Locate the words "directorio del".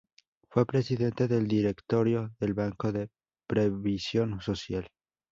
1.47-2.55